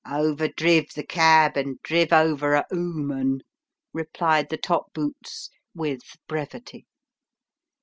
[0.11, 3.41] "Over driv the cab, and driv over a "ooman,"
[3.93, 6.87] replied the top boots, with brevity.